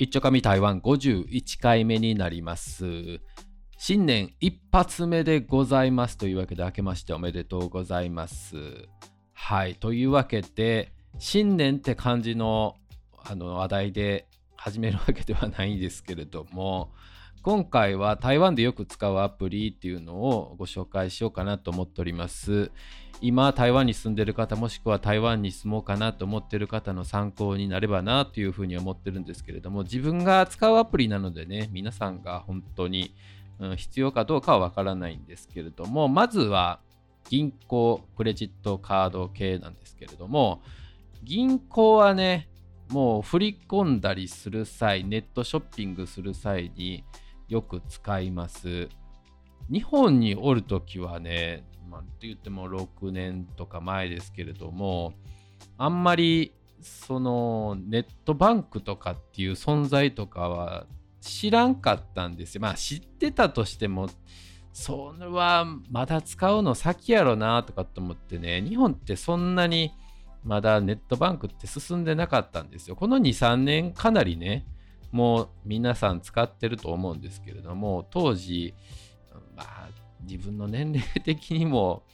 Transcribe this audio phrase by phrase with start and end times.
[0.00, 3.20] 一丁紙台湾51回目になります。
[3.78, 8.54] 新年一発目でございますというわけで明けましておめでとうございます。
[9.32, 9.74] はい。
[9.74, 12.76] というわけで、新年って感じの
[13.24, 16.92] あの話題で始めるわけではないんですけれども、
[17.42, 22.70] 今回は台湾でよく使うアプリっていうのをご紹介しようかなと思っております。
[23.20, 33.14] 今台湾に住んでる方もしくは台湾に住もうかなと思ってる方の参考になればなというふうに思ってるんですけれども自分が使うアプリなのでね皆さんが本当に、
[33.58, 36.80] うん、必要かどうかはわからないんですけれどもまずは
[37.28, 40.62] 銀行クレジットカード系なんですけれども
[41.24, 42.48] 銀行はね
[42.88, 47.04] もう振り込んだりする際ネットショッピングする際に
[47.48, 48.88] よく使います。
[49.70, 55.14] 日本におるときはねまあ、って言っても6年とか前ですけれども、
[55.76, 60.86] あんまりそのネットバンクとかっていう存在とかは
[61.20, 62.60] 知らんかったんですよ。
[62.60, 64.08] まあ知ってたとしても、
[64.72, 69.92] それはまだ使うの先やろなとかと思ってね、日本ってそんなに
[70.44, 72.96] まだネットバンクって進んでなかったんですよ。
[72.96, 74.66] この2、3年かなりね、
[75.10, 78.74] もう皆さん使ってると思うんですけれども、当時、
[79.58, 79.88] まあ
[80.22, 82.04] 自分の年齢的にも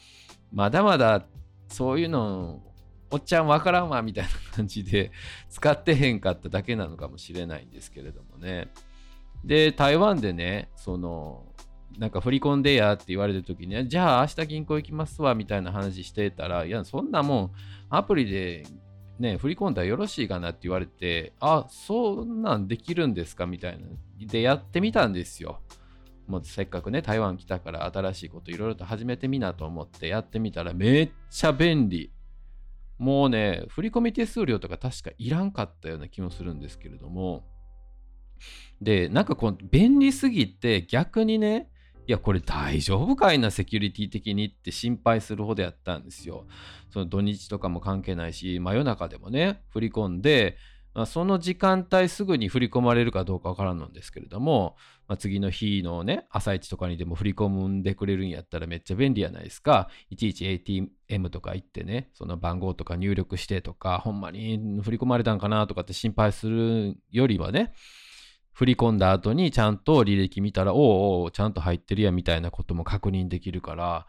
[0.52, 1.24] まだまだ
[1.68, 2.62] そういうの
[3.10, 5.12] おっちゃんわからんわみたいな感じで
[5.48, 8.68] 使ってへんかっただけなのかもしれないんですけれどもね。
[9.44, 11.46] で、台湾でね、その、
[11.98, 17.50] なんか振り込んでやって言われた時に、じゃあ明日銀行行きますわみたいな話してたら、いや、そんなもん
[17.90, 18.64] アプリで
[19.18, 23.86] ね、振り込んだらよろしいかなって言われて、あ、そんなんできるんですかみたいな。
[24.26, 25.60] で、やってみたんですよ。
[26.26, 32.12] もうせっかくね、台湾来たから新しいこといろいろと始めてみなと思ってやってみたらめっちゃ便利。
[32.98, 37.44] もうね、振込手数料とか確かいらんかったような気もするんですけれども。
[38.80, 41.68] で、なんかこう、便利すぎて逆にね、
[42.06, 46.46] いや、これ大丈夫かいな、セキュリティ的にって心配するほどやったんですよ。
[46.90, 50.56] その土日とかも関係ないし、真夜中でもね、振り込んで、
[50.94, 54.76] まあ、その時間帯すぐに振り込まれるかどうかわからんのですけれども、
[55.08, 59.88] まあ、次の日のね、朝一とかにでも振り込んでくれるんやったらめっちゃ便利やないですか。
[60.08, 67.74] いちいち ATM とか行ってね、その番号とか入力してとか、ほんまに振り込まれたんかなとかって心配するよりはね、
[68.52, 74.06] 振り込んだ後にちゃんと履歴見たら、おうおう、ちゃんと入ってるやみたいなことも確認できるから、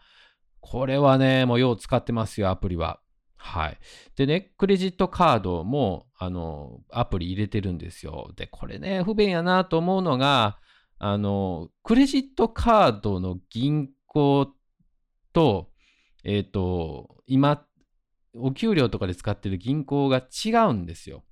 [0.60, 3.00] これはね、もうよう使ってますよ、アプリは。
[3.46, 3.78] はい。
[4.16, 8.34] でね、クレジットカードも、あの、アプリ入れてるんですよ。
[8.36, 10.58] で、これね、不便やなと思うのが、
[10.98, 14.52] あの、クレジットカードの銀行
[15.32, 15.70] と、
[16.24, 17.64] えっ、ー、と、今、
[18.34, 21.24] お給料とかで使ってる銀行が違うんですよ。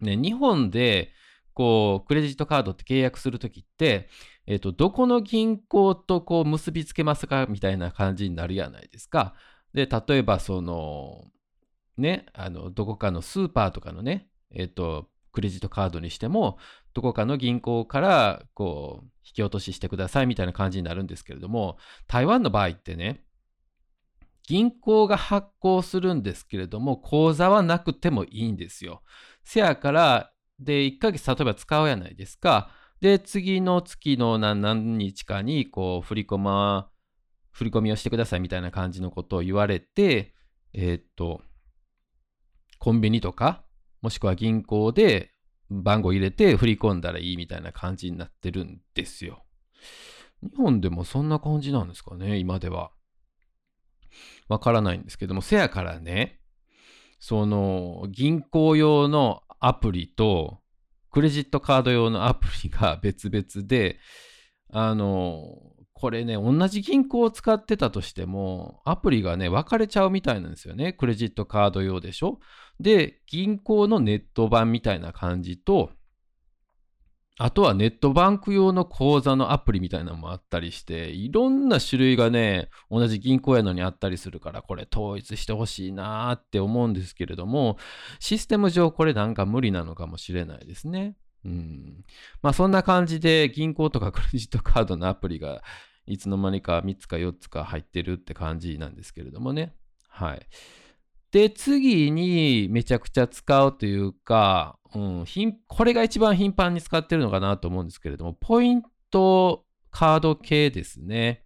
[0.00, 1.12] ね、日本で、
[1.54, 4.08] こう、クレジットカードって契約するときって、
[4.46, 9.34] えっ、ー、と、どこの銀行とこう結びつけますかみたいな感じになるやないですか。
[9.74, 11.24] で、例えばその、
[11.96, 16.58] ね、あの、どこかのスーパーとかのね、えっ、と、クレジットカードにしても、
[16.94, 23.24] どこかの銀行から、こう、引き落とししてくださいみたいな感じになるんですけれども、台湾の場合ってね、
[24.46, 29.02] 銀行が発行するんですけれども、口座はなくてもいいんですよ。
[29.44, 32.70] せやから、で、1ヶ月例えば使うやないですか。
[33.00, 36.91] で、次の月の何日かに、こう、振り込ま
[37.52, 40.34] 振り込みをしてくださいみたいな感じのことを言われて、
[40.72, 41.42] えー、っと、
[42.78, 43.64] コンビニとか、
[44.00, 45.32] もしくは銀行で
[45.70, 49.44] 番号入れて振り込んだらいいみたいな感じになってるんですよ。
[50.42, 52.90] 日本でもそんな感じなんですかね、今では。
[54.48, 56.40] わからないんですけども、せやからね、
[57.20, 60.60] その銀行用のアプリと
[61.12, 64.00] クレジットカード用のアプリが別々で、
[64.70, 65.71] あの、
[66.02, 70.92] これね、同じ銀行を使ってたとしても、アプリがね、分かれちゃうみたいなんですよね。
[70.92, 72.40] クレジットカード用でしょ。
[72.80, 75.92] で、銀行のネット版みたいな感じと、
[77.38, 87.78] あとはネットバンク用の口座のアプリみたいなのもあったりして、いろんな種類がね、同じ銀行やのにあったりするから、これ統一してほしいなーって思うんですけれども、
[88.18, 91.14] システム上これなんか無理なのかもしれないですね。
[91.44, 92.04] うん。
[92.42, 95.62] まあそんな感じで銀行とかクレジットカードのアプリが
[96.06, 99.74] いつの間にか3つか4つか入ってるって感じなんですけれどもね。
[100.08, 100.46] はい。
[101.30, 105.24] で、次にめちゃくちゃ使うというか、うん、
[105.66, 111.44] これが一番頻繁に使ってるのかなと思うんですけれども、ポイントカード系ですね。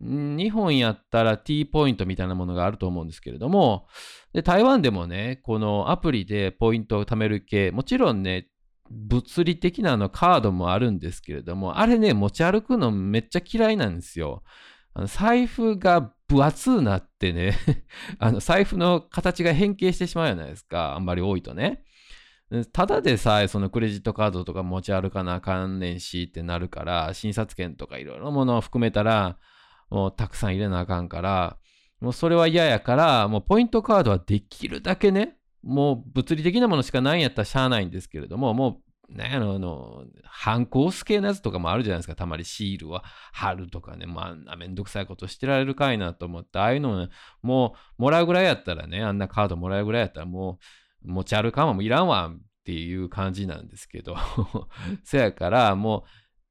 [0.00, 3.86] 日本やったら T ポイントみたいなものがあると思うんですけれども、
[4.32, 8.48] で台湾でもね、このアプリでポイントを貯める系、もちろんね、
[8.90, 14.42] 物理的なあのカードもあるんですけれども、あれね、持ち歩くのめっちゃ嫌いなんですよ。
[14.94, 17.54] あの財布が分厚くなってね
[18.18, 20.94] あの財布の形が変形してしまうじゃないですか。
[20.94, 21.82] あんまり多いとね。
[22.72, 29.38] ただでさえそのクレジットカードとか持ち歩かなあかんねんしってなるから、診察券とかいろいろものを含めたら、
[29.90, 31.58] もうたくさん入れなあかんから、
[32.00, 38.80] もうそれは嫌やから、もうポイントカードはできるだけね、もう物理的なものしかないんやったらしゃあないんですけれども、も
[39.10, 42.16] う、ね、あの、あの、反抗ス系のやつとかもあるじゃないですか。
[42.16, 44.06] たまにシールは貼るとかね。
[44.06, 47.08] まあ、あんなめんどくさいことしてられるかいなと思って、ああいうの、ね、
[47.42, 50.58] もう、もらうぐらいやったらね、あんなカードもらうぐらいやったら、も
[51.04, 54.16] う、持ち歩かんわ、もういらんわっていう感じなんですけど。
[55.04, 56.02] そやから、もう、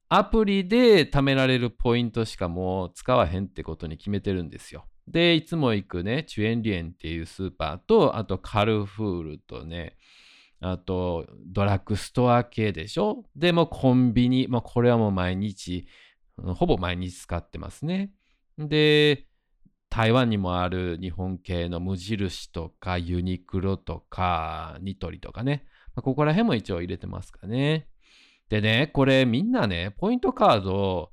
[0.08, 4.86] アプリで貯められるポイントしかもう使わへんってことに決めてるんですよ。
[5.07, 9.98] で、いつも行くね、チュエンリエンっていうスーパーと、あとカルフールとね、
[10.62, 13.24] あとドラッグストア系でしょ？
[13.36, 15.88] でもコンビニ、まあ、これはもう毎日、
[16.38, 18.12] ほぼ毎日使ってますね。
[18.57, 19.28] で、
[19.90, 25.66] 台湾にもある日本系の無印とかユニクロとかニトリとかね、
[25.96, 27.88] まあ、ここら辺も一応入れてますかね。
[28.50, 31.12] でね、これみんなね、ポイントカード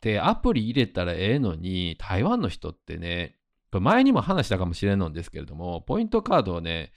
[0.00, 3.36] で、アプリ入れたらええのに、台湾の人ってね、
[3.72, 6.92] 前にも話したかもしれんのんですけれども、ポイントカードをね、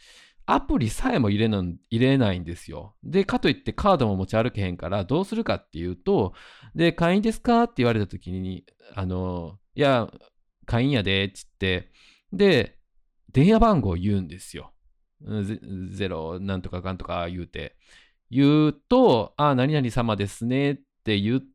[0.45, 2.95] アプリさえも入れの入れないんですよ。
[3.03, 6.33] で、かといってカードも持ち歩けへんから、どうするかっていうと、
[6.75, 7.63] で、会員ですか？
[7.63, 8.65] って言われた時に、
[8.95, 10.11] あの、いや、
[10.65, 11.91] 会員やで、っつって、
[12.33, 12.77] で、
[13.31, 14.71] 電話番号を言うんですよ。
[15.91, 17.75] ゼロ、なんとかかんとか言うて。
[18.29, 21.51] 言うと、あ、何々様ですねって言って、、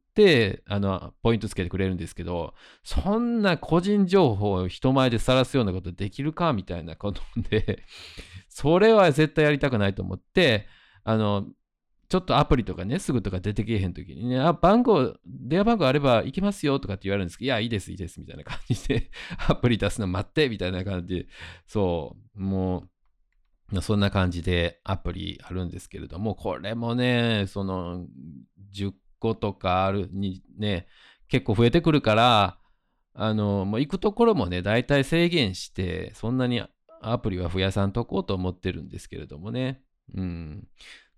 [0.68, 7.82] あの、ポイントつけてくれるんですけど、そんな個人情報を人前で晒すようなことできるかみたいなことで、
[8.48, 10.66] それは絶対やりたくないと思って、
[11.04, 11.46] あの、
[12.08, 19.10] ちょっとアプリとかね、すぐとか出てけえへんときにね、あ、番号、電話番号あれば行きますよとかって言われるんですけど、いや、いいです、いいです、みたいな感じで、
[19.48, 21.26] アプリ出すの待って、みたいな感じで、
[21.66, 22.84] そう、も
[23.72, 28.06] う、そんな感じでアプリあるんですけれども、これもね、その、
[28.72, 30.86] 10個とかあるにね、
[31.28, 32.58] 結構増えてくるから、
[33.14, 36.62] あの、もう行くところもね、大体制限して、そんなに
[37.00, 39.82] アプリは増やさんとこうと思ってるんですけれどもね。
[40.14, 40.68] うん。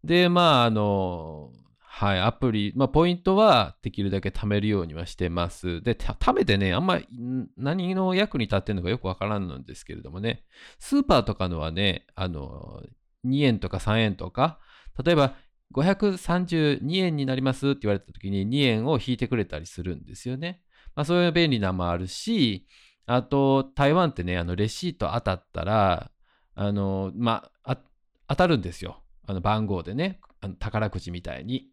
[0.05, 1.51] で、まあ、あの、
[1.81, 5.83] はい、アプリ、まあ、ポイントはできるだけ貯めるようにはしてます。
[5.83, 7.09] で、貯めてね、あんまり
[7.57, 10.45] 何の役に立ってるのかよくわからんのですけれどもね、
[10.79, 12.85] スーパーとかのはね、あの、
[13.25, 14.61] 2円とか3円とか、
[15.05, 15.35] 例えば
[15.75, 20.63] 532円になりますって言われた時に2円を引いてくれたりするんですよね。
[20.95, 22.67] まあそういう便利なのもあるし、
[23.07, 26.11] あと台湾ってね、あのレシート当たったら、
[26.55, 27.79] あの、まあ、
[28.29, 29.03] 当たるんですよ。
[29.27, 31.69] あの番号でね、あの宝くじみたいに。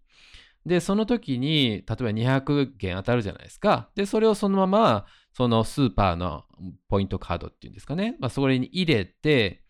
[0.66, 3.90] で、その時に、例えば200元当たるじゃないですか。
[3.96, 6.46] で、それをそのまま、そのスーパーの
[6.88, 8.16] ポイントカードっていうんですかね。
[8.20, 9.64] まあ、それに入れて、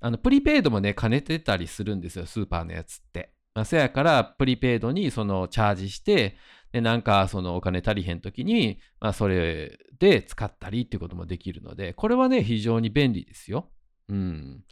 [0.00, 3.34] あの、プリペイドもね、兼ねてたりするんですよ、スーパーのやつって。
[3.54, 6.36] まあ、せやから、プリペイドにそのチャージして、
[6.72, 13.70] で、なんかそのお金足りへんときに、まあ、それで使ったりっていうこともできるので、これはね、非常に便利ですよ。
[14.08, 14.64] うん。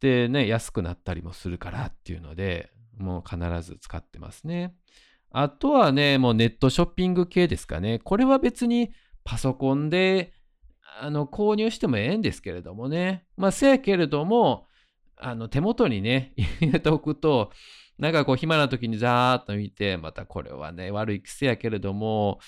[0.00, 4.74] でね、安くなったりもするからっていうので、もう必ず使ってますね。
[5.30, 8.00] あとはね、もうネットショッピング系ですかね。
[8.00, 8.92] これは別に
[9.24, 10.34] パソコンで
[11.00, 13.26] あの購入してもええんですけれどもね。
[13.36, 14.66] まあ、せやけれども、
[15.16, 17.50] あの手元にね、入れておくと、
[18.02, 22.40] なんかこう暇な時にザーッと見て、またこれはね、悪い癖やけれども、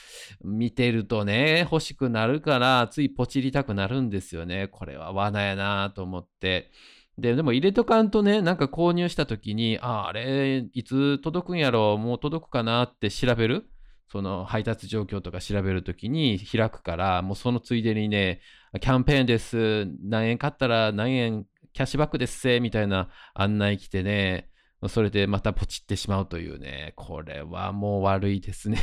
[0.42, 4.66] 見てるとね、欲しくなるから、ついポチりたくなるんですよね。
[4.66, 6.72] これは罠やなと思って。
[7.18, 13.70] で、でも入れとかんとね、なんか購入した時に、あ、あれ、いつ届くんやろ、もう届くかなって調べる。
[14.08, 18.40] その配達状況とか調べるときに開くから、もうそのついでにね、
[18.80, 19.86] キャンペーンです。
[20.02, 24.48] 何円買ったら何円キャッシュバックですせ、みたいな案内来てね、
[24.88, 28.78] それでまたポチってしまうというね、これはもう悪いですね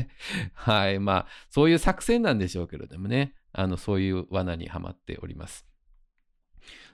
[0.54, 0.98] はい。
[0.98, 5.66] まあ、そういう作戦なんでしょうけれどもね、あの、そういう罠にはまっております。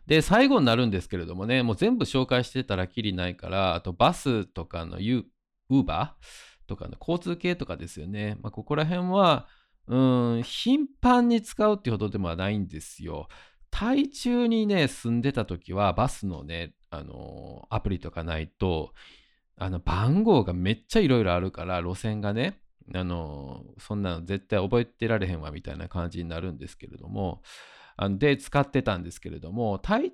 [0.06, 6.50] で、最後になるんですけれどもね、もう全部紹介してたらきりないから、あとバスとかのユーバー？
[6.66, 8.37] とかの交通系とかですよね。
[8.42, 9.49] まあ、ここら辺は、
[9.88, 13.28] うん、頻繁に使うってほどでもないんですよ。
[13.70, 18.92] 台中にね、住んでた時は、バスのね、あのアプリとかないと、
[19.56, 22.60] あの、番号がめっちゃいろいろあるから、路線がね、
[22.94, 27.42] あのそんなの絶対覚えてられへんわみたいな感じになるんですけれども、
[27.96, 30.12] あので、使ってたんですけれども、台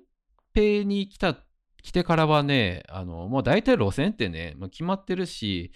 [0.53, 1.37] 北に来た
[1.81, 5.71] 来てからはね、あの、もう大体路線ってね、まあ、決まってるし、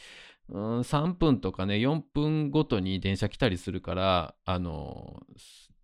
[0.50, 5.21] うん、3分とかね、4分ごとに電車来たりするから、あの、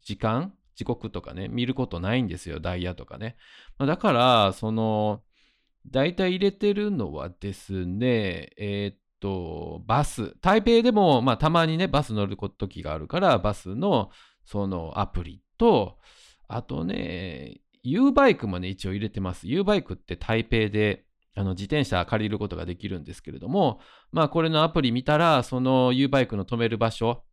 [0.01, 3.36] 時間時刻とかね、見ることないんですよ、ダイヤとかね。
[3.79, 5.24] まあ、だから、その、
[5.88, 10.38] 大体入れてるのはですね、えー、っと、バス。
[10.39, 14.12] 台北でも、まあ、たまにね、バス乗る時があるから、バスの、
[14.46, 15.98] そのアプリと、
[16.48, 19.48] あとね、U バイクもね、一応入れてます。
[19.48, 21.05] U バイクって台北で
[21.36, 23.79] あの自転車借りることができるんですけれども、
[24.12, 27.24] まあこれのアプリ見たら、その U バイクの止める場所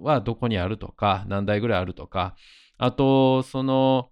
[0.00, 2.36] はどこにあるとか、何台ぐらいあるとか、
[2.78, 4.10] あと、その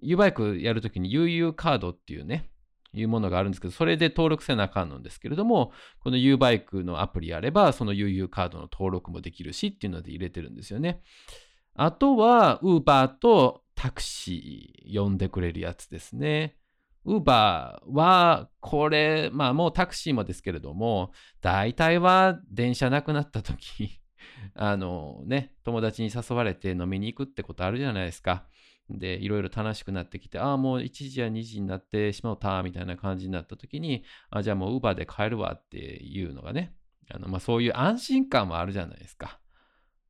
[0.00, 2.50] U バイクやるときに UU カードっていうね、
[2.92, 11.02] いうものがあるんですけど、それで登録せなあかんのですけれども、この U バイクのアプリやれば、その UU カードの登録もできるしっていうので入れてるんですよね。
[11.74, 16.56] あとは、Uber とタクシー呼んでくれるやつですね。
[17.04, 24.00] ウーバーは、これ、まあもうタクシーもですけれども、大体は電車なくなった時
[24.54, 28.46] あのね、友達に誘われて飲みに行くってことあるじゃないですか。
[28.90, 36.74] で、いろいろ楽しくなってきて、ああ、もう1時や2時になってしまうた、みたいな感じになった時に、あじゃあもうウーバーで帰るわっていうのがね、
[37.10, 39.40] あのまあ、そういう安心感もあるじゃないですか。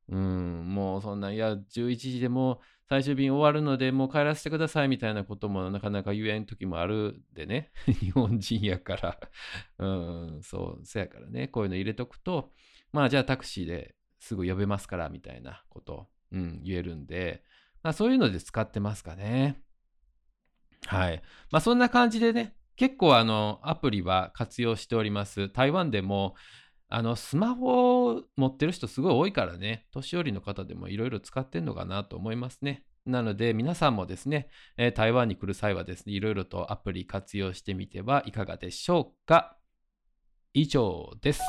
[0.09, 7.71] うん、もうそんな、いや、11時でも最終便終わるので、もう帰らせてくださいみたいなこともなかなか言えん時もあるでね。
[7.87, 9.19] 日本人やから
[9.79, 9.87] う
[10.37, 12.53] ん、そう、そやからね、こういうの入れとくと、
[12.91, 17.43] まあじゃあタクシーですぐ呼べますからみたいなこと、うん、言えるんで、
[17.83, 19.61] まあそういうので使ってますかね。
[20.87, 21.21] はい。
[21.51, 25.49] まあそんな感じでね、結構あのアプリは活用しております。
[25.49, 26.35] 台湾でも
[26.87, 32.85] あのスマホを持ってる人すごい多いからね、年寄りの方でもいろいろ使ってんのかなと思いますね。
[33.05, 39.57] なので皆さんもですね、えー、台湾に来る際はですね、いろいろとアプリ活用してみてはいかがでしょうか。
[40.53, 41.41] 以上です。